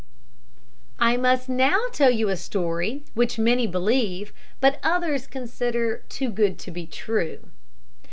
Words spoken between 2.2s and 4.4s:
a story which many believe,